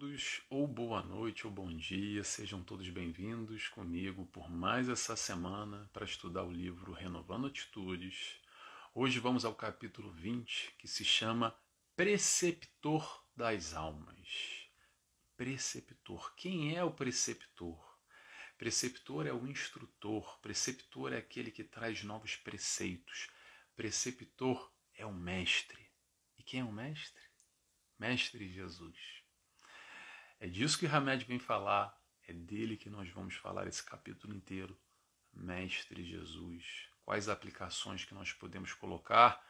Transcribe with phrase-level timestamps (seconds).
[0.00, 5.90] todos, ou boa noite ou bom dia, sejam todos bem-vindos comigo por mais essa semana
[5.92, 8.40] para estudar o livro Renovando Atitudes.
[8.94, 11.54] Hoje vamos ao capítulo 20, que se chama
[11.94, 14.70] Preceptor das Almas.
[15.36, 16.34] Preceptor.
[16.34, 17.78] Quem é o preceptor?
[18.56, 23.28] Preceptor é o instrutor, preceptor é aquele que traz novos preceitos,
[23.76, 25.90] preceptor é o mestre.
[26.38, 27.22] E quem é o mestre?
[27.98, 29.19] Mestre Jesus.
[30.42, 31.94] É disso que Hamed vem falar,
[32.26, 34.74] é dele que nós vamos falar esse capítulo inteiro.
[35.34, 39.46] Mestre Jesus, quais aplicações que nós podemos colocar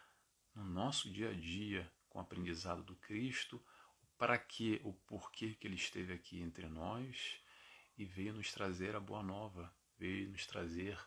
[0.52, 3.64] no nosso dia a dia com o aprendizado do Cristo,
[4.18, 7.40] para que, o porquê que ele esteve aqui entre nós
[7.96, 10.98] e veio nos trazer a boa nova, veio nos trazer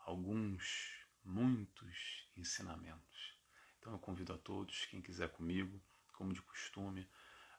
[0.00, 3.34] alguns, muitos ensinamentos.
[3.78, 7.08] Então eu convido a todos, quem quiser comigo, como de costume,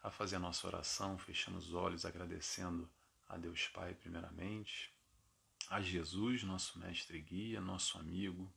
[0.04, 2.92] a fazer a nossa oração, fechando os olhos, agradecendo
[3.28, 4.94] a Deus Pai, primeiramente,
[5.70, 8.54] a Jesus, nosso mestre e guia, nosso amigo,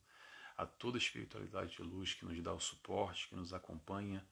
[0.57, 4.27] a toda a espiritualidade de luz que nos dá o suporte, que nos acompanha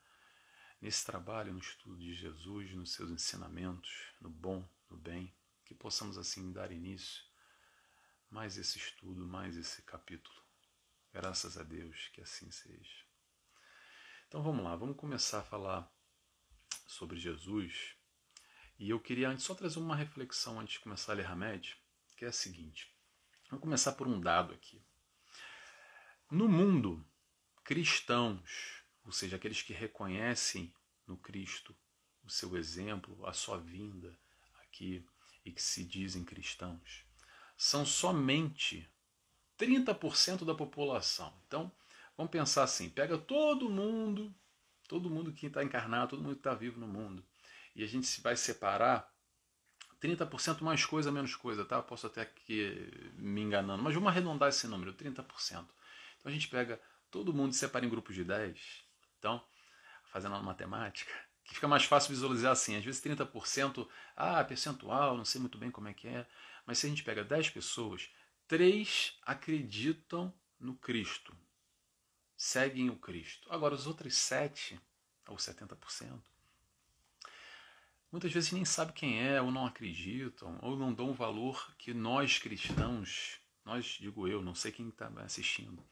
[0.83, 5.33] nesse trabalho, no estudo de Jesus, nos seus ensinamentos, no bom, no bem,
[5.65, 7.23] que possamos assim dar início
[8.29, 10.37] mais esse estudo, mais esse capítulo.
[11.13, 13.05] Graças a Deus que assim seja.
[14.27, 15.94] Então vamos lá, vamos começar a falar
[16.87, 17.97] sobre Jesus.
[18.79, 21.77] E eu queria antes só trazer uma reflexão antes de começar a ler Hamed,
[22.17, 22.93] que é a seguinte.
[23.49, 24.83] Vamos começar por um dado aqui.
[26.31, 27.07] No mundo,
[27.63, 30.75] cristãos, ou seja, aqueles que reconhecem
[31.07, 31.77] no Cristo
[32.25, 34.19] o seu exemplo, a sua vinda
[34.63, 35.07] aqui
[35.45, 37.05] e que se dizem cristãos,
[37.57, 38.91] são somente
[39.59, 41.33] 30% da população.
[41.47, 41.71] Então,
[42.17, 44.35] vamos pensar assim: pega todo mundo
[44.89, 47.25] Todo mundo que está encarnado, todo mundo que está vivo no mundo.
[47.75, 49.11] E a gente vai separar
[50.01, 51.83] 30% mais coisa, menos coisa, tá?
[51.83, 55.25] Posso até aqui me enganando, mas vamos arredondar esse número, 30%.
[55.51, 55.67] Então
[56.27, 58.85] a gente pega todo mundo e separa em grupos de 10.
[59.19, 59.43] Então,
[60.05, 61.13] fazendo uma matemática,
[61.45, 62.77] que fica mais fácil visualizar assim.
[62.77, 66.27] Às vezes 30%, ah, percentual, não sei muito bem como é que é.
[66.67, 68.11] Mas se a gente pega 10 pessoas,
[68.47, 71.37] 3 acreditam no Cristo
[72.45, 73.51] seguem o Cristo.
[73.51, 74.79] Agora, os outros 7,
[75.27, 76.21] ou 70%,
[78.13, 81.95] muitas vezes nem sabem quem é, ou não acreditam, ou não dão o valor que
[81.95, 85.83] nós cristãos, nós, digo eu, não sei quem está assistindo,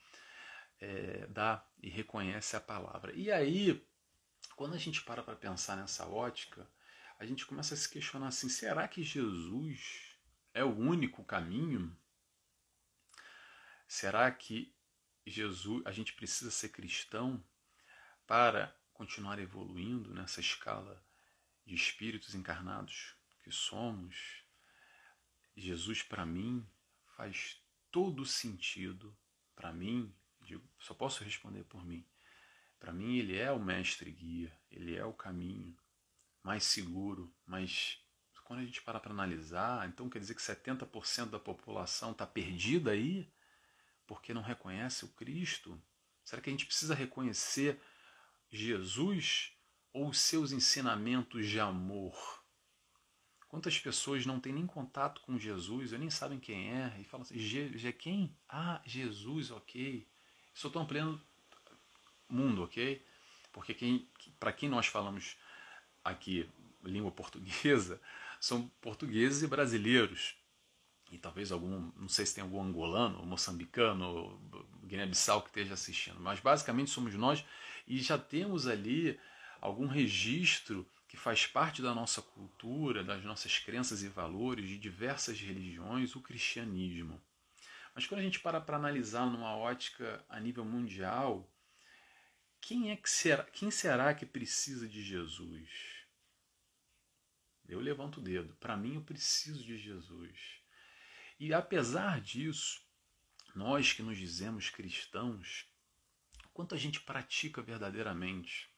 [0.78, 3.12] é, dá e reconhece a palavra.
[3.14, 3.82] E aí,
[4.54, 6.68] quando a gente para para pensar nessa ótica,
[7.18, 10.18] a gente começa a se questionar assim: será que Jesus
[10.52, 11.96] é o único caminho?
[13.88, 14.74] Será que
[15.30, 17.42] Jesus, a gente precisa ser cristão
[18.26, 21.02] para continuar evoluindo nessa escala
[21.64, 24.44] de espíritos encarnados que somos.
[25.56, 26.66] Jesus, para mim,
[27.16, 29.16] faz todo sentido.
[29.54, 32.06] Para mim, digo, só posso responder por mim.
[32.78, 35.76] Para mim, ele é o mestre guia, ele é o caminho
[36.42, 38.02] mais seguro, mas
[38.44, 42.90] quando a gente para para analisar, então quer dizer que 70% da população está perdida
[42.90, 43.32] aí?
[44.12, 45.80] Porque não reconhece o Cristo?
[46.22, 47.80] Será que a gente precisa reconhecer
[48.50, 49.56] Jesus
[49.90, 52.44] ou os seus ensinamentos de amor?
[53.48, 57.38] Quantas pessoas não têm nem contato com Jesus, nem sabem quem é, e falam assim,
[57.38, 58.36] G, quem?
[58.46, 60.06] Ah, Jesus, ok.
[60.52, 61.18] Só estou ampliando
[62.28, 63.02] mundo, ok?
[63.50, 64.06] Porque quem,
[64.38, 65.38] para quem nós falamos
[66.04, 66.46] aqui
[66.84, 67.98] língua portuguesa,
[68.38, 70.36] são portugueses e brasileiros
[71.12, 74.40] e talvez algum, não sei se tem algum angolano, moçambicano,
[74.82, 77.44] Guiné-Bissau que esteja assistindo, mas basicamente somos nós
[77.86, 79.20] e já temos ali
[79.60, 85.38] algum registro que faz parte da nossa cultura, das nossas crenças e valores de diversas
[85.38, 87.20] religiões, o cristianismo.
[87.94, 91.46] Mas quando a gente para para analisar numa ótica a nível mundial,
[92.58, 95.68] quem é que será, quem será que precisa de Jesus?
[97.68, 98.54] Eu levanto o dedo.
[98.54, 100.61] Para mim, eu preciso de Jesus.
[101.44, 102.80] E apesar disso,
[103.52, 105.66] nós que nos dizemos cristãos,
[106.54, 108.70] quanto a gente pratica verdadeiramente.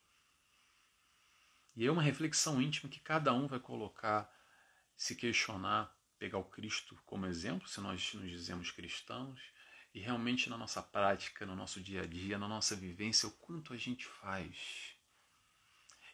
[1.76, 4.34] E é uma reflexão íntima que cada um vai colocar,
[4.96, 9.38] se questionar, pegar o Cristo como exemplo, se nós nos dizemos cristãos,
[9.92, 13.74] e realmente na nossa prática, no nosso dia a dia, na nossa vivência, o quanto
[13.74, 14.96] a gente faz.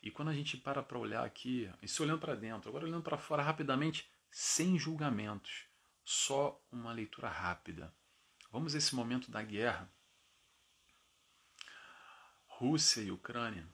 [0.03, 3.17] E quando a gente para para olhar aqui, isso olhando para dentro, agora olhando para
[3.17, 5.70] fora rapidamente, sem julgamentos,
[6.11, 7.95] só uma leitura rápida.
[8.51, 9.89] Vamos a esse momento da guerra.
[12.49, 13.65] Rússia e Ucrânia.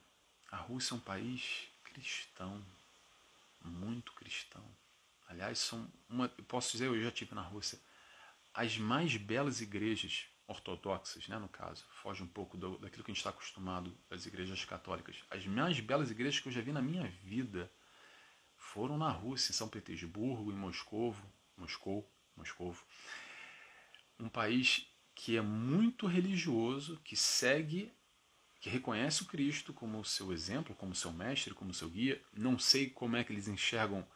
[0.51, 2.63] A Rússia é um país cristão,
[4.15, 4.63] cristão.
[5.27, 7.81] Aliás, são uma, posso dizer, eu já tive na Rússia,
[8.53, 13.15] as mais belas igrejas ortodoxas, né, no caso, foge um pouco do, daquilo que a
[13.15, 15.25] gente está acostumado das igrejas católicas.
[15.31, 17.73] As mais belas igrejas que eu já vi na minha vida
[18.57, 21.17] foram na Rússia, em São Petersburgo, em Moscou,
[22.37, 22.77] Moscou,
[24.19, 27.93] um país que é muito religioso, que segue,
[28.61, 32.23] que reconhece o Cristo como seu exemplo, como seu mestre, como seu guia.
[32.33, 34.07] Não sei como é que eles enxergam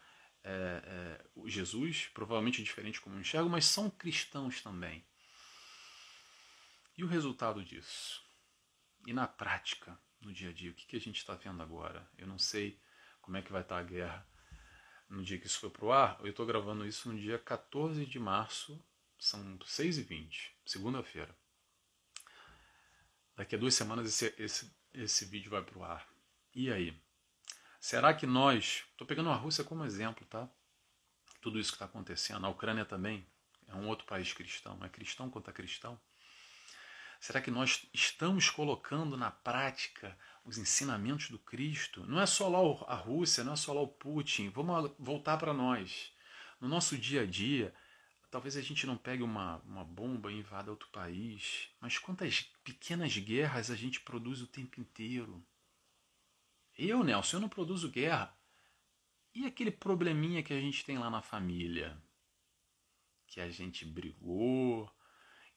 [0.44, 5.04] é, é, Jesus, provavelmente diferente como enxergam, mas são cristãos também.
[6.96, 8.22] E o resultado disso?
[9.06, 12.06] E na prática, no dia a dia, o que, que a gente está vendo agora?
[12.18, 12.78] Eu não sei
[13.22, 14.29] como é que vai estar tá a guerra
[15.10, 16.18] no dia que isso foi pro ar.
[16.20, 18.82] Eu estou gravando isso no dia 14 de março,
[19.18, 21.34] são 6h20, segunda-feira.
[23.36, 26.08] Daqui a duas semanas esse, esse, esse vídeo vai pro ar.
[26.54, 26.96] E aí?
[27.80, 28.84] Será que nós.
[28.92, 30.48] Estou pegando a Rússia como exemplo, tá?
[31.40, 32.46] Tudo isso que está acontecendo.
[32.46, 33.26] A Ucrânia também
[33.66, 35.98] é um outro país cristão, é cristão contra cristão.
[37.18, 42.04] Será que nós estamos colocando na prática os ensinamentos do Cristo?
[42.06, 44.48] Não é só lá a Rússia, não é só lá o Putin.
[44.50, 46.12] Vamos voltar para nós.
[46.60, 47.74] No nosso dia a dia,
[48.30, 53.16] talvez a gente não pegue uma, uma bomba e invada outro país, mas quantas pequenas
[53.16, 55.44] guerras a gente produz o tempo inteiro?
[56.78, 58.34] Eu, Nelson, eu não produzo guerra.
[59.34, 62.00] E aquele probleminha que a gente tem lá na família?
[63.26, 64.90] Que a gente brigou,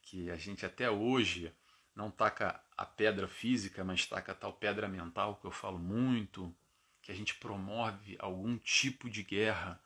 [0.02, 1.54] que a gente até hoje
[1.96, 6.56] não taca a pedra física, mas taca a tal pedra mental que eu falo muito,
[7.02, 9.82] que a gente promove algum tipo de guerra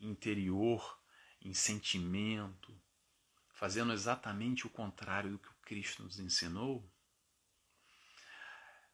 [0.00, 0.98] interior,
[1.40, 2.74] em sentimento,
[3.54, 6.88] fazendo exatamente o contrário do que o Cristo nos ensinou.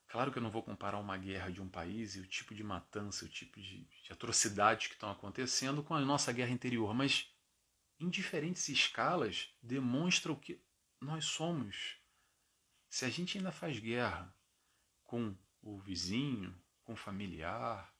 [0.08, 2.64] Claro que eu não vou comparar uma guerra de um país e o tipo de
[2.64, 7.32] matança, o tipo de, de atrocidades que estão acontecendo com a nossa guerra interior, mas
[8.00, 10.58] em diferentes escalas, demonstra o que
[11.00, 11.99] nós somos.
[12.90, 14.34] Se a gente ainda faz guerra
[15.04, 16.52] com o vizinho,
[16.84, 17.94] com o familiar,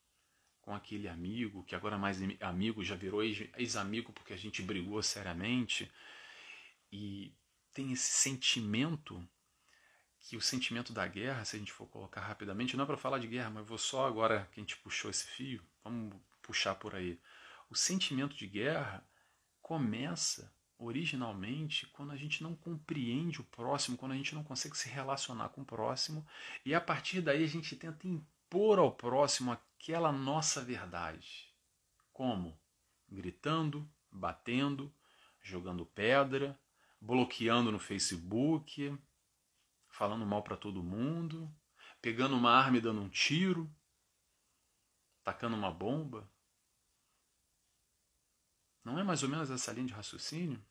[0.61, 5.91] com aquele amigo, que agora mais amigo já virou ex-amigo porque a gente brigou seriamente,
[6.91, 7.33] e
[7.73, 9.25] tem esse sentimento,
[10.19, 13.21] que o sentimento da guerra, se a gente for colocar rapidamente, não é para falar
[13.21, 16.97] de guerra, mas vou só agora que a gente puxou esse fio, vamos puxar por
[16.97, 17.19] aí.
[17.71, 19.09] O sentimento de guerra
[19.63, 24.89] começa originalmente quando a gente não compreende o próximo, quando a gente não consegue se
[24.89, 26.27] relacionar com o próximo,
[26.65, 31.55] e a partir daí a gente tenta impor ao próximo aquela nossa verdade.
[32.13, 32.59] Como?
[33.09, 34.93] Gritando, batendo,
[35.43, 36.59] jogando pedra,
[37.01, 38.97] bloqueando no Facebook,
[39.89, 41.53] falando mal para todo mundo,
[42.01, 43.71] pegando uma arma e dando um tiro,
[45.23, 46.29] tacando uma bomba.
[48.83, 50.65] Não é mais ou menos essa linha de raciocínio?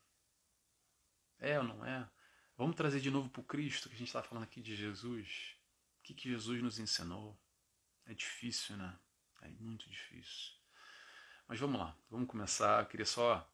[1.40, 2.10] É ou não é?
[2.58, 5.56] Vamos trazer de novo para o Cristo, que a gente está falando aqui de Jesus.
[6.00, 7.40] O que, que Jesus nos ensinou?
[8.06, 9.00] É difícil, né?
[9.42, 10.54] É muito difícil.
[11.48, 12.82] Mas vamos lá, vamos começar.
[12.82, 13.50] Eu queria só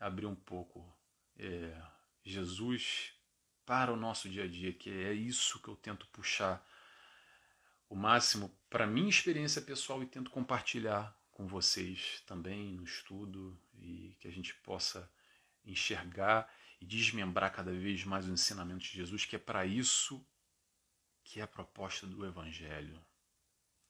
[0.00, 0.90] abrir um pouco
[1.36, 1.78] é,
[2.24, 3.12] Jesus
[3.66, 6.64] para o nosso dia a dia, que é isso que eu tento puxar
[7.88, 14.16] o máximo para minha experiência pessoal e tento compartilhar com vocês também no estudo e
[14.18, 15.10] que a gente possa
[15.64, 16.50] enxergar
[16.86, 20.24] desmembrar cada vez mais o ensinamento de Jesus, que é para isso
[21.24, 23.04] que é a proposta do Evangelho.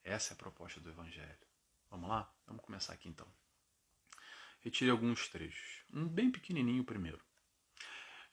[0.02, 1.46] Essa é a proposta do Evangelho.
[1.90, 2.32] Vamos lá?
[2.46, 3.26] Vamos começar aqui então.
[4.60, 5.84] Retirei alguns trechos.
[5.92, 7.22] Um bem pequenininho primeiro.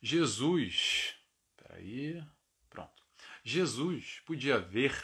[0.01, 1.15] Jesus,
[1.57, 2.23] peraí,
[2.69, 3.03] pronto.
[3.43, 4.95] Jesus podia ver,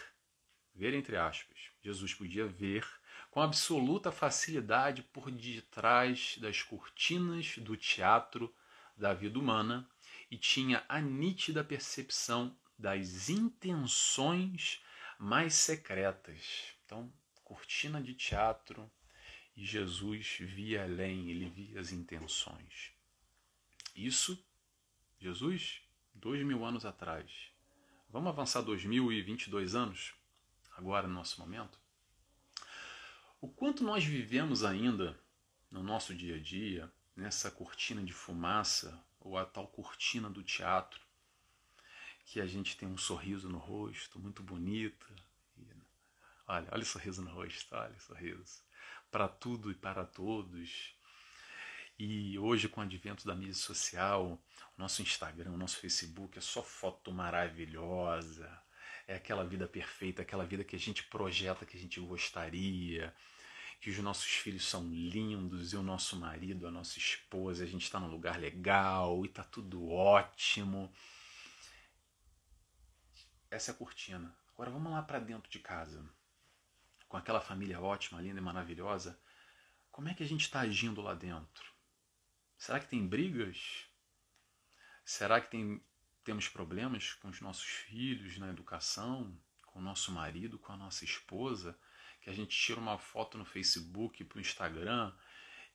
[0.73, 2.87] ver entre aspas, Jesus podia ver
[3.29, 8.53] com absoluta facilidade por detrás das cortinas do teatro
[8.99, 9.89] da vida humana
[10.29, 14.83] e tinha a nítida percepção das intenções
[15.17, 16.73] mais secretas.
[16.85, 17.11] Então,
[17.43, 18.89] cortina de teatro
[19.55, 22.91] e Jesus via além, ele via as intenções.
[23.95, 24.45] Isso,
[25.17, 25.81] Jesus,
[26.13, 27.51] dois mil anos atrás.
[28.09, 30.13] Vamos avançar dois mil e vinte e dois anos,
[30.75, 31.79] agora no nosso momento?
[33.41, 35.17] O quanto nós vivemos ainda
[35.71, 41.01] no nosso dia a dia, nessa cortina de fumaça, ou a tal cortina do teatro,
[42.25, 45.05] que a gente tem um sorriso no rosto, muito bonita.
[46.47, 48.63] olha, olha o sorriso no rosto, olha o sorriso.
[49.11, 50.95] Para tudo e para todos.
[51.97, 54.41] E hoje, com o advento da mídia social,
[54.77, 58.49] o nosso Instagram, o nosso Facebook é só foto maravilhosa,
[59.05, 63.13] é aquela vida perfeita, aquela vida que a gente projeta, que a gente gostaria,
[63.79, 67.83] que os nossos filhos são lindos e o nosso marido, a nossa esposa, a gente
[67.83, 70.93] está num lugar legal e está tudo ótimo.
[73.49, 74.35] Essa é a cortina.
[74.53, 76.07] Agora vamos lá para dentro de casa.
[77.07, 79.19] Com aquela família ótima, linda e maravilhosa.
[79.89, 81.73] Como é que a gente está agindo lá dentro?
[82.57, 83.85] Será que tem brigas?
[85.05, 85.81] Será que tem,
[86.23, 91.05] temos problemas com os nossos filhos na educação, com o nosso marido, com a nossa
[91.05, 91.79] esposa?
[92.29, 95.11] A gente tira uma foto no Facebook para o Instagram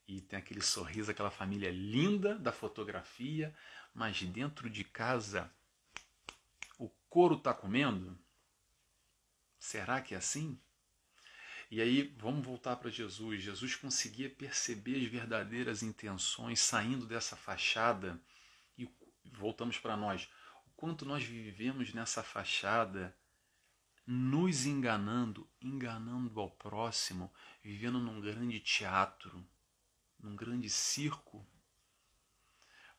[0.07, 3.53] e tem aquele sorriso, aquela família linda da fotografia,
[3.93, 5.53] mas dentro de casa
[6.79, 8.17] o couro está comendo?
[9.59, 10.57] Será que é assim?
[11.73, 13.43] E aí vamos voltar para Jesus.
[13.43, 18.23] Jesus conseguia perceber as verdadeiras intenções saindo dessa fachada
[18.79, 18.89] e
[19.25, 20.31] voltamos para nós.
[20.67, 23.13] O quanto nós vivemos nessa fachada
[24.07, 27.33] nos enganando, enganando ao próximo,
[27.63, 29.45] vivendo num grande teatro,
[30.19, 31.47] num grande circo,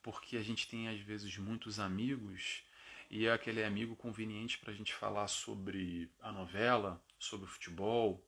[0.02, 2.64] porque a gente tem às vezes muitos amigos
[3.10, 8.24] e é aquele amigo conveniente para a gente falar sobre a novela, sobre o futebol,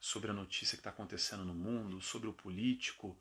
[0.00, 3.18] sobre a notícia que está acontecendo no mundo, sobre o político,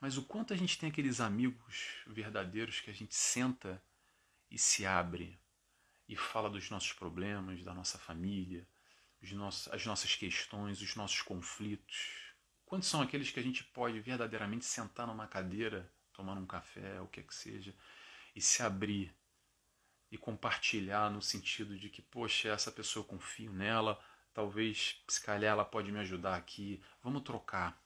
[0.00, 3.82] mas o quanto a gente tem aqueles amigos verdadeiros que a gente senta
[4.50, 5.38] e se abre,
[6.08, 8.66] e fala dos nossos problemas, da nossa família,
[9.32, 12.34] nossos, as nossas questões, os nossos conflitos.
[12.66, 17.06] Quantos são aqueles que a gente pode verdadeiramente sentar numa cadeira, tomar um café, o
[17.06, 17.74] que é que seja,
[18.34, 19.14] e se abrir
[20.10, 24.00] e compartilhar no sentido de que, poxa, essa pessoa eu confio nela,
[24.32, 27.82] talvez, se calhar, ela pode me ajudar aqui, vamos trocar.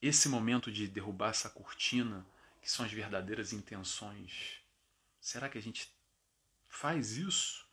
[0.00, 2.26] Esse momento de derrubar essa cortina,
[2.60, 4.60] que são as verdadeiras intenções,
[5.20, 5.94] será que a gente
[6.72, 7.68] faz isso?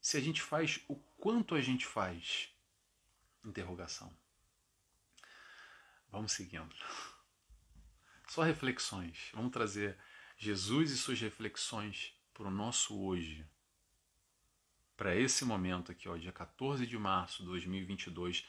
[0.00, 2.48] Se a gente faz, o quanto a gente faz?
[3.44, 4.12] Interrogação.
[6.10, 6.74] Vamos seguindo.
[8.26, 9.30] Só reflexões.
[9.34, 9.96] Vamos trazer
[10.38, 13.46] Jesus e suas reflexões para o nosso hoje.
[14.96, 18.46] Para esse momento aqui, ó, dia 14 de março de 2022.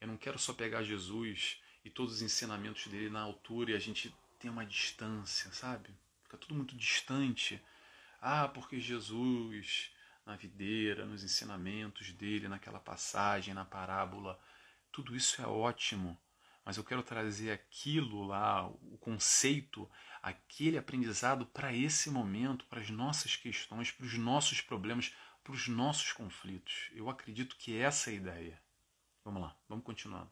[0.00, 3.78] Eu não quero só pegar Jesus e todos os ensinamentos dele na altura e a
[3.78, 5.94] gente tem uma distância, sabe?
[6.24, 7.62] Fica tudo muito distante
[8.20, 9.92] ah, porque Jesus,
[10.26, 14.38] na videira, nos ensinamentos dele, naquela passagem, na parábola,
[14.90, 16.18] tudo isso é ótimo.
[16.64, 22.90] Mas eu quero trazer aquilo lá, o conceito, aquele aprendizado para esse momento, para as
[22.90, 26.90] nossas questões, para os nossos problemas, para os nossos conflitos.
[26.92, 28.62] Eu acredito que essa é a ideia.
[29.24, 30.28] Vamos lá, vamos continuar.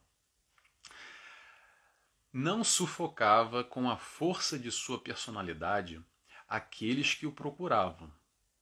[2.31, 6.03] Não sufocava com a força de sua personalidade
[6.47, 8.11] aqueles que o procuravam.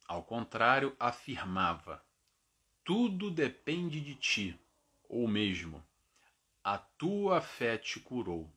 [0.07, 2.03] Ao contrário, afirmava:
[2.83, 4.59] Tudo depende de ti,
[5.07, 5.85] ou mesmo,
[6.63, 8.51] a tua fé te curou.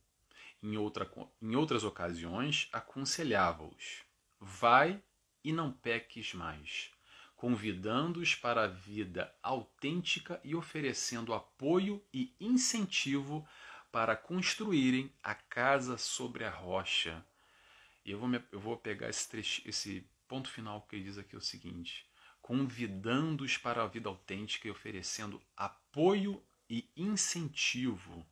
[0.62, 1.08] Em, outra,
[1.40, 4.02] em outras ocasiões, aconselhava-os:
[4.40, 5.02] Vai
[5.44, 6.90] e não peques mais,
[7.36, 13.46] convidando-os para a vida autêntica e oferecendo apoio e incentivo
[13.92, 17.24] para construírem a casa sobre a rocha
[18.08, 21.18] e eu vou, me, eu vou pegar esse, trecho, esse ponto final que ele diz
[21.18, 22.10] aqui é o seguinte:
[22.40, 28.20] convidando-os para a vida autêntica e oferecendo apoio e incentivo.
[28.20, 28.26] O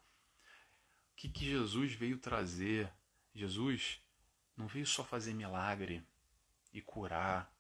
[1.15, 2.91] que, que Jesus veio trazer?
[3.35, 4.01] Jesus
[4.57, 6.03] não veio só fazer milagre
[6.73, 7.55] e curar.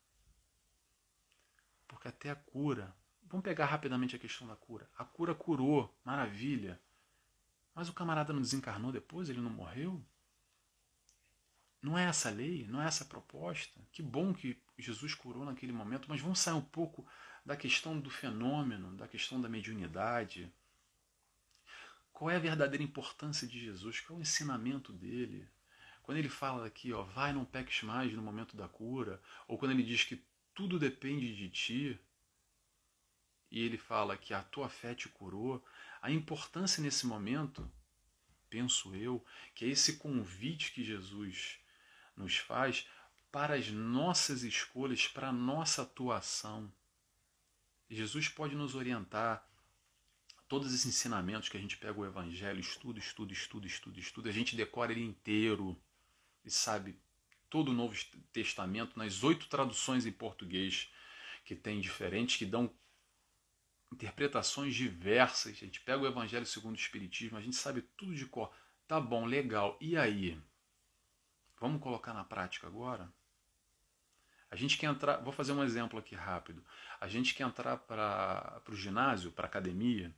[1.86, 2.96] Porque até a cura.
[3.24, 4.88] Vamos pegar rapidamente a questão da cura.
[4.96, 6.80] A cura curou, maravilha.
[7.74, 9.28] Mas o camarada não desencarnou depois?
[9.28, 10.02] Ele não morreu?
[11.82, 13.80] Não é essa lei, não é essa proposta.
[13.92, 17.06] Que bom que Jesus curou naquele momento, mas vamos sair um pouco
[17.44, 20.52] da questão do fenômeno, da questão da mediunidade.
[22.12, 24.00] Qual é a verdadeira importância de Jesus?
[24.00, 25.48] Qual é o ensinamento dele?
[26.02, 29.72] Quando ele fala aqui, ó, vai, não peques mais no momento da cura, ou quando
[29.72, 32.00] ele diz que tudo depende de ti,
[33.50, 35.64] e ele fala que a tua fé te curou,
[36.00, 37.70] a importância nesse momento,
[38.48, 41.58] penso eu, que é esse convite que Jesus
[42.16, 42.86] nos faz
[43.30, 46.72] para as nossas escolhas, para a nossa atuação.
[47.90, 49.46] Jesus pode nos orientar.
[50.48, 54.32] Todos esses ensinamentos que a gente pega o Evangelho, estuda, estuda, estuda, estuda, estuda, a
[54.32, 55.76] gente decora ele inteiro
[56.44, 56.96] e sabe
[57.50, 57.96] todo o Novo
[58.32, 60.88] Testamento nas oito traduções em português
[61.44, 62.72] que tem diferentes, que dão
[63.92, 65.52] interpretações diversas.
[65.52, 68.52] A gente pega o Evangelho segundo o Espiritismo, a gente sabe tudo de cor.
[68.86, 69.76] Tá bom, legal.
[69.80, 70.40] E aí?
[71.58, 73.10] Vamos colocar na prática agora?
[74.50, 76.64] A gente quer entrar, vou fazer um exemplo aqui rápido.
[77.00, 80.14] A gente quer entrar para o ginásio, para a academia,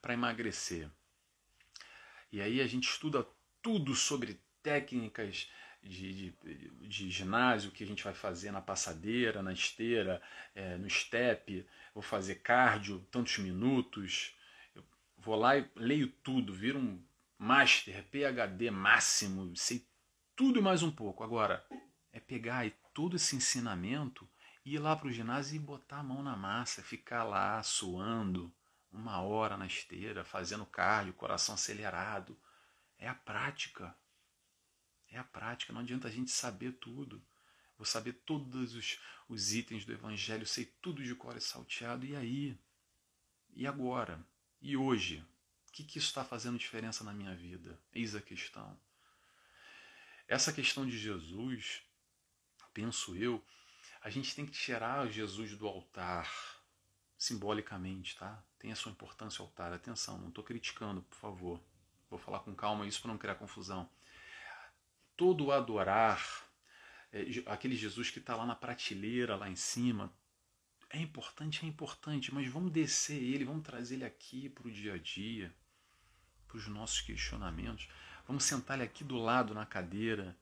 [0.00, 0.90] para emagrecer.
[2.30, 3.26] E aí a gente estuda
[3.62, 5.50] tudo sobre técnicas
[5.82, 10.22] de, de, de, ginásio que a gente vai fazer na passadeira, na esteira,
[10.54, 14.36] é, no step, vou fazer cardio, tantos minutos.
[14.74, 14.84] Eu
[15.16, 17.02] vou lá e leio tudo, viro um
[17.38, 19.84] master, PhD máximo, sei
[20.42, 21.22] tudo e mais um pouco.
[21.22, 21.64] Agora,
[22.12, 24.28] é pegar todo esse ensinamento
[24.64, 28.52] e ir lá para o ginásio e botar a mão na massa, ficar lá suando
[28.92, 32.36] uma hora na esteira, fazendo cardio, coração acelerado.
[32.98, 33.96] É a prática.
[35.08, 35.72] É a prática.
[35.72, 37.24] Não adianta a gente saber tudo.
[37.78, 42.04] Vou saber todos os, os itens do Evangelho, sei tudo de cor e salteado.
[42.04, 42.58] E aí?
[43.54, 44.20] E agora?
[44.60, 45.24] E hoje?
[45.68, 47.78] O que, que isso está fazendo diferença na minha vida?
[47.94, 48.76] Eis a questão.
[50.28, 51.82] Essa questão de Jesus,
[52.72, 53.44] penso eu,
[54.02, 56.30] a gente tem que tirar Jesus do altar,
[57.16, 58.42] simbolicamente, tá?
[58.58, 59.72] Tem a sua importância o altar.
[59.72, 61.60] Atenção, não estou criticando, por favor.
[62.10, 63.88] Vou falar com calma isso para não criar confusão.
[65.16, 66.20] Todo adorar,
[67.12, 70.12] é, aquele Jesus que está lá na prateleira, lá em cima,
[70.90, 74.94] é importante, é importante, mas vamos descer ele, vamos trazer ele aqui para o dia
[74.94, 75.54] a dia,
[76.46, 77.88] para os nossos questionamentos.
[78.26, 80.36] Vamos sentar ele aqui do lado na cadeira.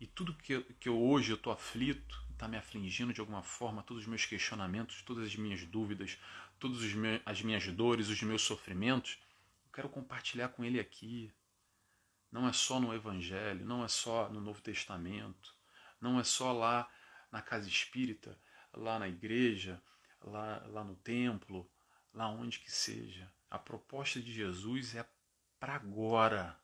[0.00, 3.82] E tudo que que eu hoje eu estou aflito, está me afligindo de alguma forma,
[3.82, 6.18] todos os meus questionamentos, todas as minhas dúvidas,
[6.58, 6.78] todas
[7.26, 9.18] as minhas dores, os meus sofrimentos,
[9.64, 11.32] eu quero compartilhar com ele aqui.
[12.30, 15.56] Não é só no Evangelho, não é só no Novo Testamento,
[16.00, 16.88] não é só lá
[17.32, 18.38] na casa espírita,
[18.72, 19.82] lá na igreja,
[20.20, 21.68] lá, lá no templo,
[22.12, 23.30] lá onde que seja.
[23.50, 25.04] A proposta de Jesus é
[25.58, 26.56] para agora.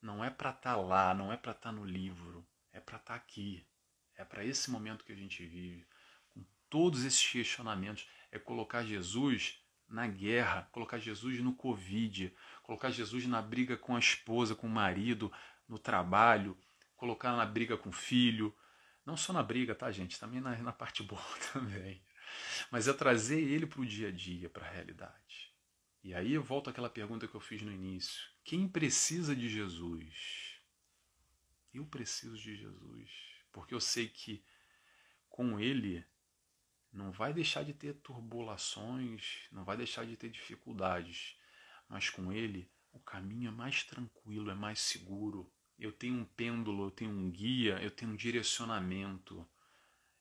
[0.00, 2.96] Não é para estar tá lá, não é para estar tá no livro, é para
[2.96, 3.66] estar tá aqui.
[4.16, 5.86] É para esse momento que a gente vive,
[6.28, 13.26] com todos esses questionamentos, é colocar Jesus na guerra, colocar Jesus no Covid, colocar Jesus
[13.26, 15.32] na briga com a esposa, com o marido,
[15.68, 16.56] no trabalho,
[16.96, 18.54] colocar na briga com o filho.
[19.04, 20.18] Não só na briga, tá, gente?
[20.18, 22.02] Também na, na parte boa também.
[22.70, 25.52] Mas é trazer ele para o dia a dia, para a realidade.
[26.02, 28.29] E aí eu volto àquela pergunta que eu fiz no início.
[28.50, 30.60] Quem precisa de Jesus?
[31.72, 33.08] Eu preciso de Jesus
[33.52, 34.44] porque eu sei que
[35.28, 36.04] com Ele
[36.92, 41.38] não vai deixar de ter turbulações, não vai deixar de ter dificuldades,
[41.88, 45.48] mas com Ele o caminho é mais tranquilo, é mais seguro.
[45.78, 49.48] Eu tenho um pêndulo, eu tenho um guia, eu tenho um direcionamento.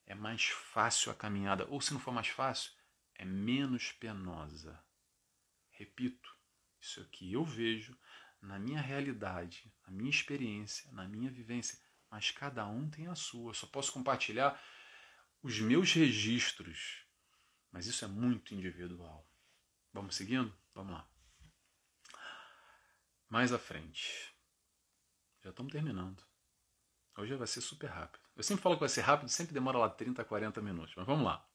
[0.05, 2.73] É mais fácil a caminhada, ou se não for mais fácil,
[3.15, 4.79] é menos penosa.
[5.71, 6.37] Repito,
[6.79, 7.97] isso aqui eu vejo
[8.41, 11.77] na minha realidade, na minha experiência, na minha vivência
[12.09, 13.51] mas cada um tem a sua.
[13.51, 14.59] Eu só posso compartilhar
[15.41, 17.05] os meus registros,
[17.71, 19.27] mas isso é muito individual.
[19.93, 20.53] Vamos seguindo?
[20.73, 21.07] Vamos lá.
[23.29, 24.33] Mais à frente.
[25.43, 26.23] Já estamos terminando.
[27.15, 28.23] Hoje vai ser super rápido.
[28.35, 31.25] Eu sempre falo que vai ser rápido, sempre demora lá 30, 40 minutos, mas vamos
[31.25, 31.45] lá.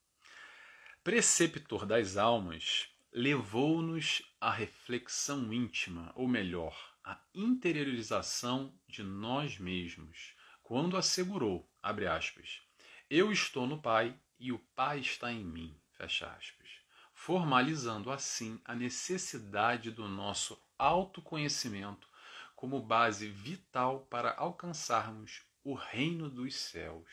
[1.03, 10.99] Preceptor das almas levou-nos à reflexão íntima, ou melhor, à interiorização de nós mesmos, quando
[10.99, 12.61] assegurou, abre aspas,
[13.09, 16.69] eu estou no Pai e o Pai está em mim, fecha aspas,
[17.15, 22.07] formalizando assim a necessidade do nosso autoconhecimento
[22.55, 27.09] como base vital para alcançarmos o reino dos céus.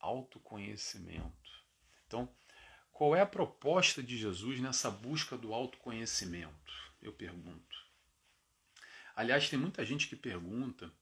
[0.00, 1.52] Autoconhecimento.
[2.06, 2.34] Então,
[2.92, 6.72] qual é a proposta de Jesus nessa busca do autoconhecimento?
[7.00, 7.76] Eu pergunto.
[9.14, 10.92] Aliás, tem muita gente que pergunta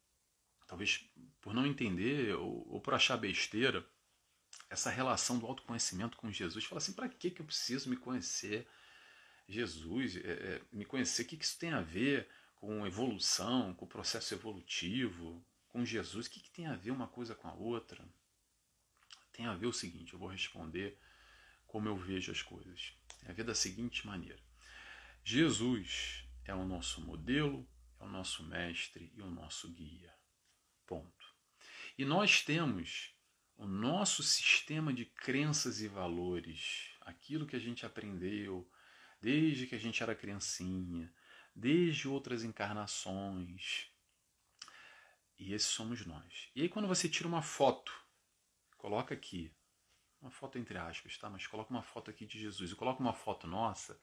[0.71, 1.05] talvez
[1.41, 3.85] por não entender ou, ou por achar besteira,
[4.69, 6.65] essa relação do autoconhecimento com Jesus.
[6.65, 8.69] Fala assim, para que, que eu preciso me conhecer
[9.49, 13.85] Jesus, é, é, me conhecer, o que, que isso tem a ver com evolução, com
[13.85, 17.55] o processo evolutivo, com Jesus, o que, que tem a ver uma coisa com a
[17.55, 18.09] outra?
[19.33, 20.97] Tem a ver o seguinte, eu vou responder
[21.71, 22.93] como eu vejo as coisas.
[23.29, 24.43] A ver da seguinte maneira.
[25.23, 27.65] Jesus é o nosso modelo,
[28.01, 30.13] é o nosso mestre e o nosso guia.
[30.85, 31.25] Ponto.
[31.97, 33.15] E nós temos
[33.57, 38.69] o nosso sistema de crenças e valores, aquilo que a gente aprendeu
[39.21, 41.13] desde que a gente era criancinha,
[41.55, 43.93] desde outras encarnações.
[45.39, 46.51] E esses somos nós.
[46.57, 47.93] E aí quando você tira uma foto,
[48.77, 49.55] coloca aqui,
[50.21, 51.31] uma foto entre aspas, tá?
[51.31, 53.99] Mas coloca uma foto aqui de Jesus e coloca uma foto nossa,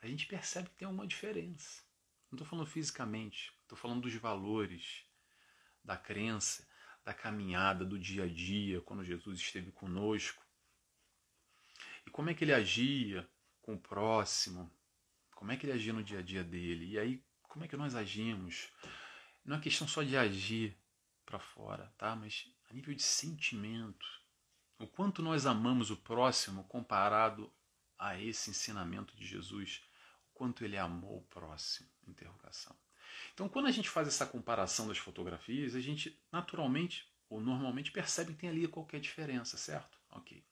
[0.00, 1.82] a gente percebe que tem uma diferença.
[2.30, 5.04] Não estou falando fisicamente, estou falando dos valores,
[5.84, 6.66] da crença,
[7.04, 10.44] da caminhada, do dia a dia, quando Jesus esteve conosco.
[12.06, 13.28] E como é que ele agia
[13.60, 14.70] com o próximo?
[15.34, 16.92] Como é que ele agia no dia a dia dele?
[16.92, 18.70] E aí, como é que nós agimos.
[19.44, 20.78] Não é questão só de agir
[21.26, 22.14] para fora, tá?
[22.14, 24.19] Mas a nível de sentimento.
[24.80, 27.52] O quanto nós amamos o próximo comparado
[27.98, 29.82] a esse ensinamento de Jesus,
[30.30, 31.86] o quanto ele amou o próximo.
[33.34, 38.32] Então, quando a gente faz essa comparação das fotografias, a gente naturalmente ou normalmente percebe
[38.32, 39.98] que tem ali qualquer diferença, certo?
[40.12, 40.42] Ok.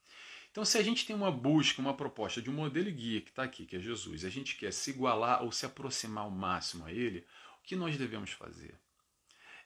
[0.51, 3.45] Então, se a gente tem uma busca, uma proposta de um modelo guia que está
[3.45, 6.85] aqui, que é Jesus, e a gente quer se igualar ou se aproximar ao máximo
[6.85, 7.27] a ele,
[7.59, 8.79] o que nós devemos fazer?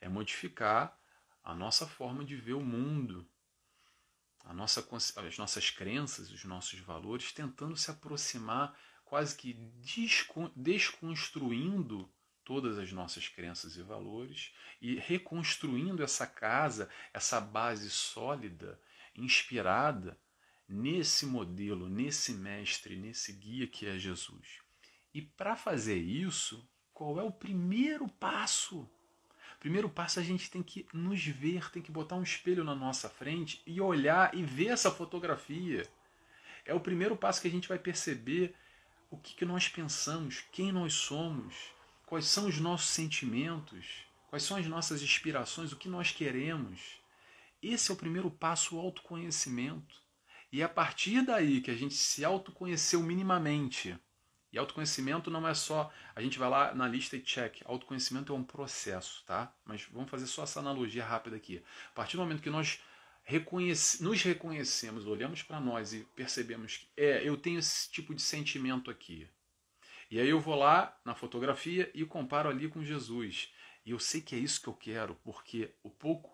[0.00, 0.96] É modificar
[1.42, 3.26] a nossa forma de ver o mundo,
[4.52, 4.86] nossa,
[5.26, 9.54] as nossas crenças, os nossos valores, tentando se aproximar, quase que
[10.56, 12.10] desconstruindo
[12.44, 18.80] todas as nossas crenças e valores e reconstruindo essa casa, essa base sólida,
[19.14, 20.18] inspirada
[20.68, 24.60] nesse modelo, nesse mestre, nesse guia que é Jesus.
[25.14, 28.90] E para fazer isso, qual é o primeiro passo?
[29.62, 33.08] Primeiro passo a gente tem que nos ver, tem que botar um espelho na nossa
[33.08, 35.88] frente e olhar e ver essa fotografia.
[36.66, 38.56] É o primeiro passo que a gente vai perceber
[39.08, 41.54] o que, que nós pensamos, quem nós somos,
[42.06, 47.00] quais são os nossos sentimentos, quais são as nossas inspirações, o que nós queremos.
[47.62, 49.94] Esse é o primeiro passo, o autoconhecimento.
[50.50, 53.96] E é a partir daí que a gente se autoconheceu minimamente.
[54.52, 57.62] E autoconhecimento não é só a gente vai lá na lista e check.
[57.64, 59.52] Autoconhecimento é um processo, tá?
[59.64, 61.62] Mas vamos fazer só essa analogia rápida aqui.
[61.88, 62.80] A partir do momento que nós
[63.24, 68.20] reconhece, nos reconhecemos, olhamos para nós e percebemos que é, eu tenho esse tipo de
[68.20, 69.26] sentimento aqui.
[70.10, 73.50] E aí eu vou lá na fotografia e comparo ali com Jesus.
[73.86, 76.30] E eu sei que é isso que eu quero, porque o pouco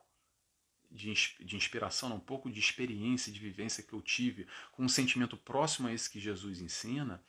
[0.90, 5.37] de, de inspiração, um pouco de experiência, de vivência que eu tive, com um sentimento
[5.37, 7.22] próximo a esse que Jesus ensina,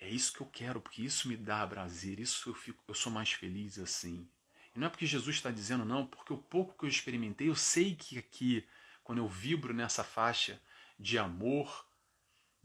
[0.00, 3.12] é isso que eu quero, porque isso me dá prazer, isso eu, fico, eu sou
[3.12, 4.26] mais feliz assim.
[4.74, 7.54] E não é porque Jesus está dizendo não, porque o pouco que eu experimentei, eu
[7.54, 8.66] sei que aqui,
[9.04, 10.60] quando eu vibro nessa faixa
[10.98, 11.86] de amor,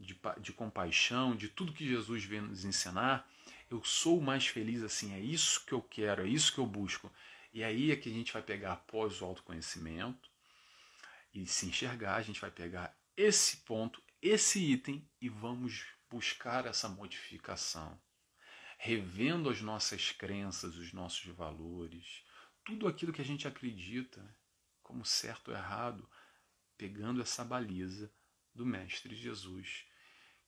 [0.00, 3.30] de, de compaixão, de tudo que Jesus vem nos ensinar,
[3.70, 7.12] eu sou mais feliz assim, é isso que eu quero, é isso que eu busco.
[7.52, 10.30] E aí é que a gente vai pegar após o autoconhecimento
[11.34, 16.88] e se enxergar, a gente vai pegar esse ponto, esse item e vamos buscar essa
[16.88, 18.00] modificação,
[18.78, 22.24] revendo as nossas crenças, os nossos valores,
[22.64, 24.36] tudo aquilo que a gente acredita
[24.82, 26.08] como certo ou errado,
[26.76, 28.12] pegando essa baliza
[28.54, 29.86] do Mestre Jesus,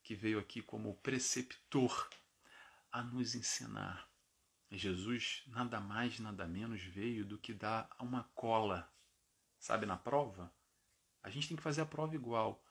[0.01, 2.09] que veio aqui como preceptor
[2.91, 4.09] a nos ensinar.
[4.71, 8.91] Jesus nada mais, nada menos veio do que dar uma cola.
[9.57, 10.53] Sabe, na prova?
[11.21, 12.63] A gente tem que fazer a prova igual.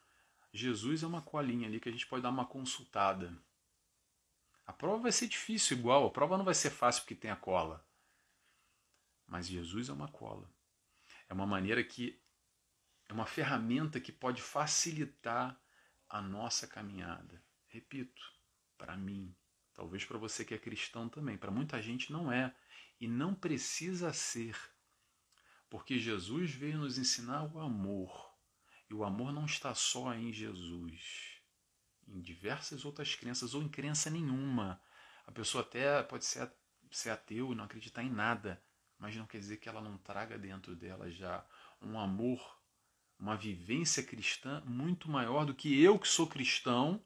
[0.52, 3.36] Jesus é uma colinha ali que a gente pode dar uma consultada.
[4.66, 7.36] A prova vai ser difícil igual, a prova não vai ser fácil porque tem a
[7.36, 7.86] cola.
[9.26, 10.50] Mas Jesus é uma cola.
[11.28, 12.20] É uma maneira que
[13.08, 15.58] é uma ferramenta que pode facilitar
[16.08, 17.42] a nossa caminhada.
[17.66, 18.22] Repito,
[18.76, 19.34] para mim,
[19.74, 22.54] talvez para você que é cristão também, para muita gente não é
[23.00, 24.56] e não precisa ser.
[25.68, 28.27] Porque Jesus veio nos ensinar o amor.
[28.90, 31.40] E o amor não está só em Jesus,
[32.06, 34.80] em diversas outras crenças ou em crença nenhuma.
[35.26, 36.50] A pessoa até pode ser,
[36.90, 38.62] ser ateu e não acreditar em nada,
[38.98, 41.44] mas não quer dizer que ela não traga dentro dela já
[41.80, 42.58] um amor
[43.18, 47.04] uma vivência cristã muito maior do que eu que sou cristão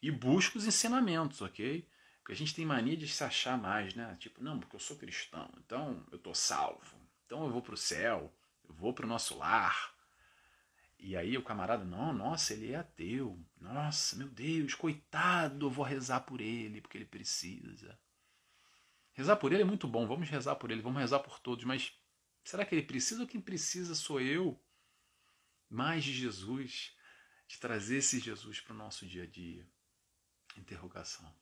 [0.00, 1.88] e busco os ensinamentos, ok?
[2.18, 4.16] Porque a gente tem mania de se achar mais, né?
[4.20, 7.78] Tipo, não, porque eu sou cristão, então eu tô salvo, então eu vou para o
[7.78, 8.32] céu,
[8.68, 9.92] eu vou para o nosso lar.
[11.02, 15.84] E aí o camarada, não, nossa, ele é ateu, nossa, meu Deus, coitado, eu vou
[15.84, 17.98] rezar por ele, porque ele precisa.
[19.12, 21.92] Rezar por ele é muito bom, vamos rezar por ele, vamos rezar por todos, mas
[22.44, 24.60] será que ele precisa ou quem precisa sou eu?
[25.70, 26.96] mais de Jesus,
[27.46, 29.66] de trazer esse Jesus para o nosso dia a dia.
[30.56, 31.32] Interrogação.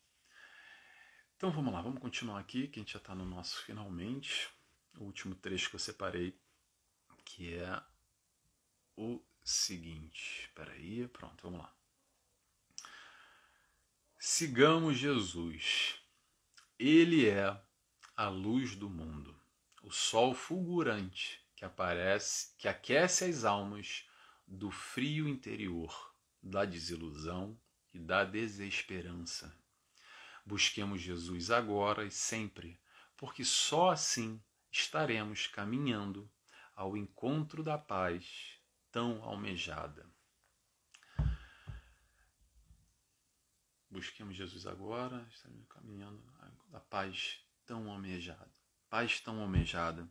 [1.34, 4.50] Então vamos lá, vamos continuar aqui, que a gente já está no nosso finalmente.
[4.98, 6.38] O último trecho que eu separei,
[7.24, 7.82] que é
[8.96, 10.42] o seguinte.
[10.42, 11.74] Espera aí, pronto, vamos lá.
[14.18, 15.96] Sigamos Jesus.
[16.78, 17.60] Ele é
[18.16, 19.34] a luz do mundo,
[19.82, 24.08] o sol fulgurante que aparece, que aquece as almas
[24.46, 27.58] do frio interior, da desilusão
[27.92, 29.56] e da desesperança.
[30.44, 32.78] Busquemos Jesus agora e sempre,
[33.16, 36.30] porque só assim estaremos caminhando
[36.74, 38.57] ao encontro da paz
[38.90, 40.06] tão almejada.
[43.90, 46.22] Busquemos Jesus agora, estaremos caminhando
[46.68, 48.52] da paz tão almejada.
[48.90, 50.08] Paz tão almejada.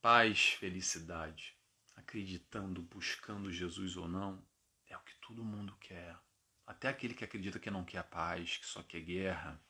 [0.00, 1.56] Paz, felicidade.
[1.94, 4.46] Acreditando, buscando Jesus ou não,
[4.86, 6.16] é o que todo mundo quer.
[6.66, 9.60] Até aquele que acredita que não quer paz, que só quer guerra,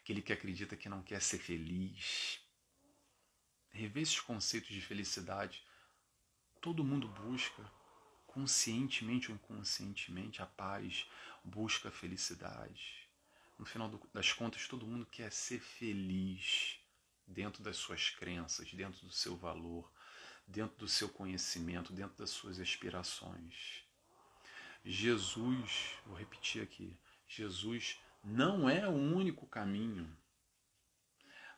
[0.00, 2.40] aquele que acredita que não quer ser feliz.
[3.70, 5.64] Rever esses conceitos de felicidade.
[6.62, 7.60] Todo mundo busca,
[8.24, 11.10] conscientemente ou inconscientemente, a paz,
[11.44, 13.08] busca a felicidade.
[13.58, 16.78] No final das contas, todo mundo quer ser feliz
[17.26, 19.92] dentro das suas crenças, dentro do seu valor,
[20.46, 23.82] dentro do seu conhecimento, dentro das suas aspirações.
[24.84, 26.96] Jesus, vou repetir aqui,
[27.26, 30.16] Jesus não é o único caminho,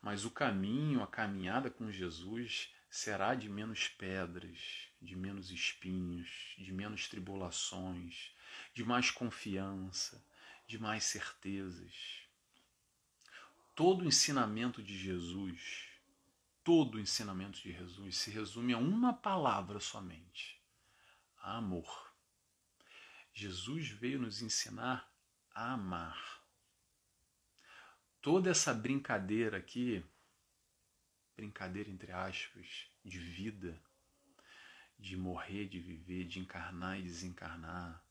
[0.01, 6.73] mas o caminho, a caminhada com Jesus será de menos pedras, de menos espinhos, de
[6.73, 8.33] menos tribulações,
[8.73, 10.25] de mais confiança,
[10.67, 12.23] de mais certezas.
[13.75, 15.89] Todo o ensinamento de Jesus,
[16.63, 20.61] todo o ensinamento de Jesus se resume a uma palavra somente:
[21.39, 22.13] amor.
[23.33, 25.13] Jesus veio nos ensinar
[25.53, 26.43] a amar.
[28.23, 30.05] Toda essa brincadeira aqui,
[31.37, 33.79] brincadeira entre aspas, de vida,
[35.05, 38.03] de morrer, de viver, de encarnar e desencarnar.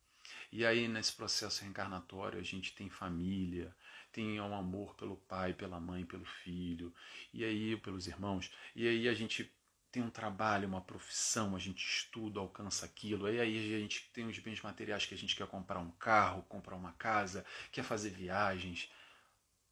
[0.51, 3.75] E aí, nesse processo reencarnatório, a gente tem família,
[4.12, 6.93] tem um amor pelo pai, pela mãe, pelo filho,
[7.34, 9.51] e aí pelos irmãos, e aí a gente
[9.91, 14.27] tem um trabalho, uma profissão, a gente estuda, alcança aquilo, e aí a gente tem
[14.27, 18.12] os bens materiais que a gente quer comprar um carro, comprar uma casa, quer fazer
[18.12, 18.91] viagens.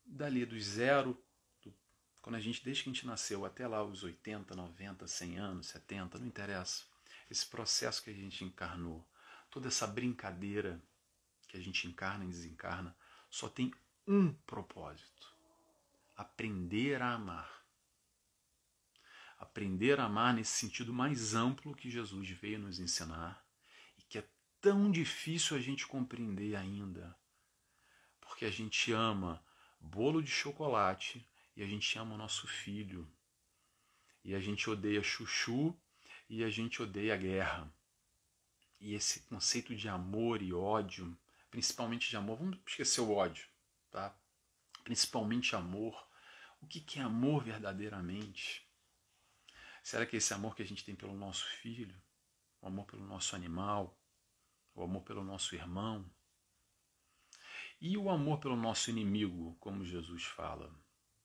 [0.06, 1.18] Dali dos zero,
[1.64, 1.74] do,
[2.22, 5.68] quando a gente, desde que a gente nasceu até lá os 80, 90, 100 anos,
[5.68, 6.91] 70, não interessa.
[7.32, 9.08] Esse processo que a gente encarnou,
[9.50, 10.82] toda essa brincadeira
[11.48, 12.96] que a gente encarna e desencarna,
[13.30, 13.74] só tem
[14.06, 15.34] um propósito:
[16.16, 17.62] aprender a amar
[19.42, 23.44] aprender a amar nesse sentido mais amplo que Jesus veio nos ensinar
[23.98, 24.30] e que é
[24.62, 27.18] tão difícil a gente compreender ainda.
[28.20, 29.44] Porque a gente ama
[29.80, 33.12] bolo de chocolate e a gente ama o nosso filho.
[34.24, 35.76] E a gente odeia chuchu
[36.32, 37.70] e a gente odeia a guerra.
[38.80, 43.46] E esse conceito de amor e ódio, principalmente de amor, vamos esquecer o ódio,
[43.92, 44.18] tá?
[44.86, 46.08] Principalmente amor.
[46.62, 48.66] O que é amor verdadeiramente?
[49.84, 52.02] Será que esse amor que a gente tem pelo nosso filho,
[52.62, 54.00] o amor pelo nosso animal,
[54.74, 56.10] o amor pelo nosso irmão,
[57.82, 60.74] e o amor pelo nosso inimigo, como Jesus fala?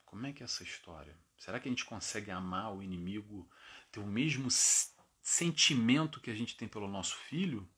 [0.04, 1.16] Como é que é essa história?
[1.38, 3.48] Será que a gente consegue amar o inimigo,
[3.92, 4.50] ter o mesmo
[5.28, 7.68] sentimento que a gente tem pelo nosso filho?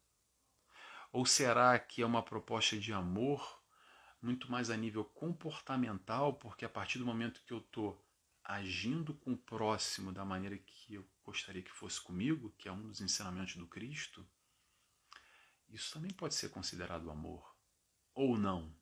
[1.11, 3.65] Ou será que é uma proposta de amor
[4.21, 8.07] muito mais a nível comportamental, porque a partir do momento que eu estou
[8.45, 12.87] agindo com o próximo da maneira que eu gostaria que fosse comigo, que é um
[12.87, 14.29] dos ensinamentos do Cristo,
[15.71, 17.57] isso também pode ser considerado amor.
[18.13, 18.77] Ou não?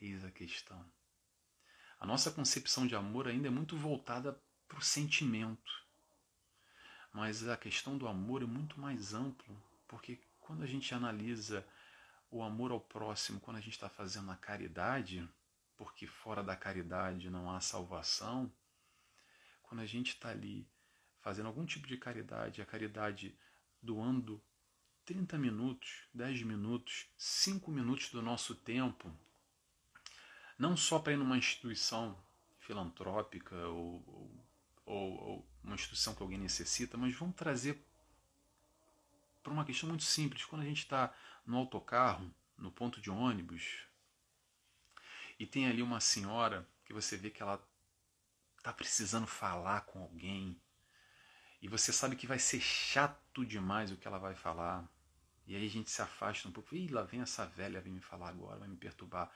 [0.00, 0.90] Eis a questão.
[2.00, 5.89] A nossa concepção de amor ainda é muito voltada para o sentimento.
[7.12, 9.56] Mas a questão do amor é muito mais amplo,
[9.88, 11.66] porque quando a gente analisa
[12.30, 15.28] o amor ao próximo, quando a gente está fazendo a caridade,
[15.76, 18.52] porque fora da caridade não há salvação,
[19.62, 20.68] quando a gente está ali
[21.20, 23.36] fazendo algum tipo de caridade, a caridade
[23.82, 24.42] doando
[25.04, 29.12] 30 minutos, 10 minutos, 5 minutos do nosso tempo,
[30.58, 32.16] não só para ir numa instituição
[32.58, 34.46] filantrópica ou, ou,
[34.90, 37.84] ou, uma instituição que alguém necessita, mas vamos trazer
[39.42, 40.44] para uma questão muito simples.
[40.44, 41.14] Quando a gente está
[41.46, 43.86] no autocarro, no ponto de ônibus,
[45.38, 47.62] e tem ali uma senhora que você vê que ela
[48.58, 50.60] está precisando falar com alguém
[51.62, 54.88] e você sabe que vai ser chato demais o que ela vai falar.
[55.46, 56.74] E aí a gente se afasta um pouco.
[56.74, 59.30] Ih, lá vem essa velha, vem me falar agora, vai me perturbar.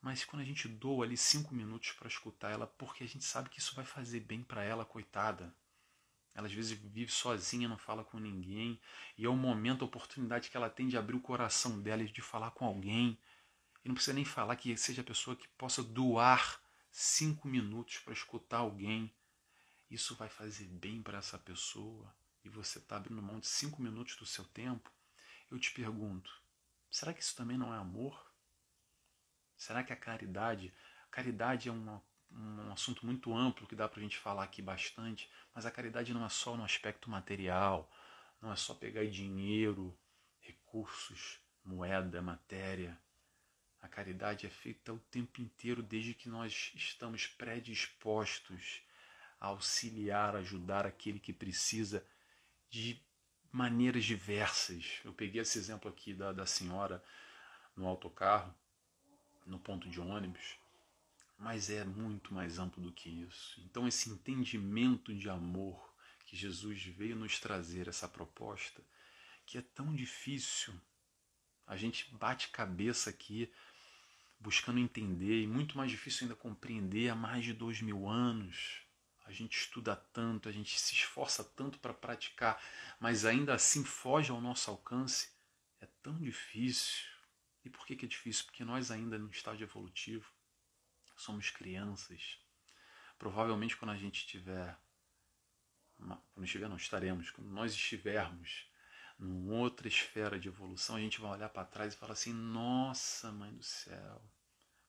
[0.00, 3.48] Mas quando a gente doa ali cinco minutos para escutar ela, porque a gente sabe
[3.48, 5.54] que isso vai fazer bem para ela, coitada.
[6.34, 8.80] Ela às vezes vive sozinha, não fala com ninguém,
[9.16, 12.12] e é o momento, a oportunidade que ela tem de abrir o coração dela e
[12.12, 13.18] de falar com alguém.
[13.84, 18.12] E não precisa nem falar que seja a pessoa que possa doar cinco minutos para
[18.12, 19.12] escutar alguém,
[19.90, 24.16] isso vai fazer bem para essa pessoa e você está abrindo mão de cinco minutos
[24.16, 24.90] do seu tempo,
[25.50, 26.30] eu te pergunto:
[26.90, 28.27] será que isso também não é amor?
[29.58, 30.72] Será que a caridade,
[31.08, 34.62] a caridade é uma, um assunto muito amplo que dá para a gente falar aqui
[34.62, 37.90] bastante, mas a caridade não é só no aspecto material,
[38.40, 39.98] não é só pegar dinheiro,
[40.38, 42.96] recursos, moeda, matéria.
[43.80, 48.82] A caridade é feita o tempo inteiro, desde que nós estamos predispostos
[49.40, 52.06] a auxiliar, ajudar aquele que precisa
[52.70, 53.00] de
[53.50, 55.00] maneiras diversas.
[55.04, 57.02] Eu peguei esse exemplo aqui da, da senhora
[57.76, 58.54] no autocarro,
[59.48, 60.56] no ponto de ônibus,
[61.38, 63.60] mas é muito mais amplo do que isso.
[63.64, 65.94] Então, esse entendimento de amor
[66.26, 68.82] que Jesus veio nos trazer, essa proposta,
[69.46, 70.74] que é tão difícil,
[71.66, 73.50] a gente bate cabeça aqui
[74.40, 78.82] buscando entender, e muito mais difícil ainda compreender há mais de dois mil anos.
[79.24, 82.62] A gente estuda tanto, a gente se esforça tanto para praticar,
[82.98, 85.30] mas ainda assim foge ao nosso alcance.
[85.80, 87.17] É tão difícil.
[87.68, 88.46] E por que, que é difícil?
[88.46, 90.32] Porque nós ainda no estágio evolutivo
[91.14, 92.38] somos crianças.
[93.18, 94.74] Provavelmente quando a gente estiver,
[96.32, 98.66] quando estiver não estaremos, quando nós estivermos
[99.18, 103.30] numa outra esfera de evolução, a gente vai olhar para trás e falar assim: nossa,
[103.30, 104.22] mãe do céu,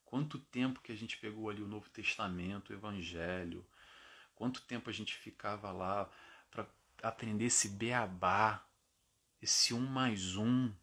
[0.06, 3.68] quanto tempo que a gente pegou ali o Novo Testamento, o Evangelho,
[4.36, 6.10] quanto tempo a gente ficava lá
[6.50, 6.65] para
[7.04, 8.65] aprender esse beabá,
[9.42, 10.74] esse um mais um.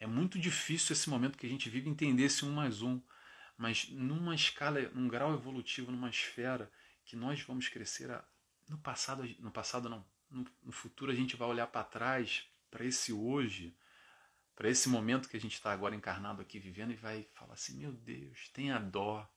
[0.00, 3.00] É muito difícil esse momento que a gente vive entender esse um mais um,
[3.56, 6.70] mas numa escala, num grau evolutivo, numa esfera
[7.04, 8.24] que nós vamos crescer a,
[8.68, 12.84] no passado, no passado não, no, no futuro a gente vai olhar para trás, para
[12.84, 13.76] esse hoje,
[14.54, 17.76] para esse momento que a gente está agora encarnado aqui vivendo e vai falar assim:
[17.78, 19.28] meu Deus, tenha dó.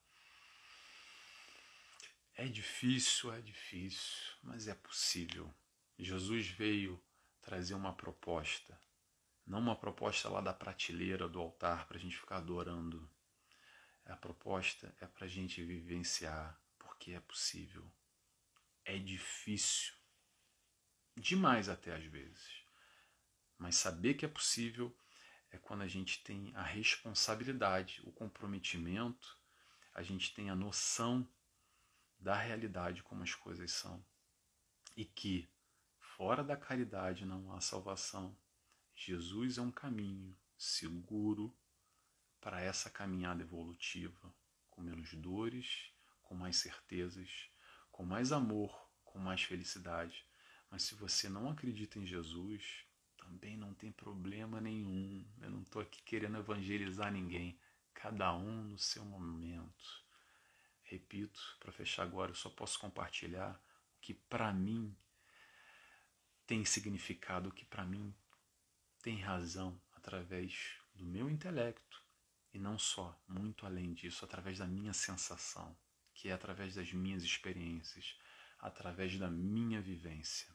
[2.36, 5.54] É difícil, é difícil, mas é possível.
[5.97, 7.02] Jesus veio
[7.41, 8.80] trazer uma proposta,
[9.51, 13.11] não uma proposta lá da prateleira do altar para a gente ficar adorando.
[14.05, 17.85] A proposta é para a gente vivenciar, porque é possível.
[18.85, 19.93] É difícil,
[21.17, 22.63] demais até às vezes.
[23.57, 24.97] Mas saber que é possível
[25.51, 29.37] é quando a gente tem a responsabilidade, o comprometimento,
[29.93, 31.29] a gente tem a noção
[32.17, 34.01] da realidade como as coisas são.
[34.95, 35.51] E que
[35.99, 38.33] fora da caridade não há salvação.
[39.05, 41.55] Jesus é um caminho seguro
[42.39, 44.33] para essa caminhada evolutiva,
[44.69, 47.49] com menos dores, com mais certezas,
[47.91, 50.25] com mais amor, com mais felicidade
[50.71, 52.85] mas se você não acredita em Jesus,
[53.17, 55.29] também não tem problema nenhum.
[55.41, 57.59] Eu não estou aqui querendo evangelizar ninguém.
[57.93, 60.05] Cada um no seu momento.
[60.83, 63.61] Repito, para fechar agora, eu só posso compartilhar
[63.97, 64.95] o que para mim
[66.47, 68.15] tem significado, o que para mim
[69.01, 72.01] tem razão através do meu intelecto
[72.53, 75.75] e não só, muito além disso, através da minha sensação,
[76.13, 78.17] que é através das minhas experiências,
[78.59, 80.53] através da minha vivência.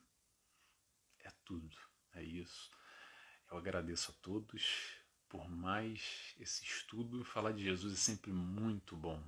[1.20, 1.76] É tudo,
[2.12, 2.70] é isso.
[3.50, 4.96] Eu agradeço a todos
[5.28, 7.24] por mais esse estudo.
[7.24, 9.22] Falar de Jesus é sempre muito bom,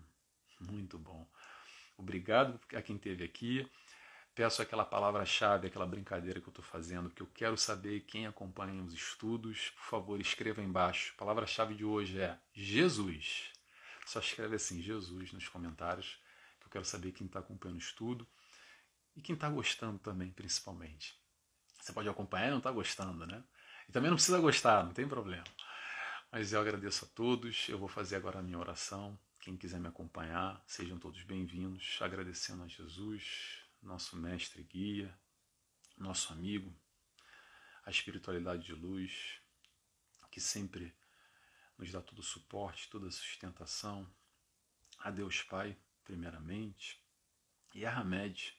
[0.61, 1.28] muito bom.
[1.96, 3.68] Obrigado a quem esteve aqui.
[4.38, 8.81] Peço aquela palavra-chave, aquela brincadeira que eu estou fazendo, que eu quero saber quem acompanha
[8.85, 9.70] os estudos.
[9.70, 11.12] Por favor, escreva embaixo.
[11.16, 13.51] A palavra-chave de hoje é Jesus.
[14.07, 16.20] Só escreve assim, Jesus, nos comentários,
[16.61, 18.24] que eu quero saber quem está acompanhando o estudo
[19.16, 21.18] e quem está gostando também, principalmente.
[21.81, 23.42] Você pode acompanhar e não está gostando, né?
[23.88, 25.42] E também não precisa gostar, não tem problema.
[26.31, 27.68] Mas eu agradeço a todos.
[27.68, 29.18] Eu vou fazer agora a minha oração.
[29.40, 31.98] Quem quiser me acompanhar, sejam todos bem-vindos.
[32.01, 35.17] Agradecendo a Jesus, nosso mestre guia,
[35.97, 36.75] nosso amigo,
[37.85, 39.41] a espiritualidade de luz,
[40.31, 40.95] que sempre
[41.77, 44.09] nos dá todo o suporte, toda a sustentação.
[44.99, 47.03] A Deus Pai, primeiramente,
[47.75, 48.57] e a Hamed,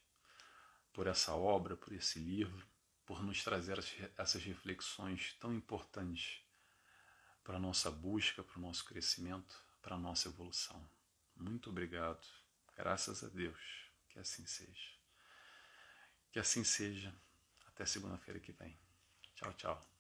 [0.94, 2.68] por essa obra, por esse livro
[3.10, 3.80] por nos trazer
[4.16, 6.44] essas reflexões tão importantes
[7.44, 10.88] para a nossa busca, para o nosso crescimento, para a nossa evolução.
[11.36, 12.24] Muito obrigado.
[12.78, 13.60] Graças a Deus.
[14.10, 14.99] Que assim seja.
[16.32, 17.14] Que assim seja.
[17.68, 18.78] Até segunda-feira que vem.
[19.36, 19.99] Tchau, tchau.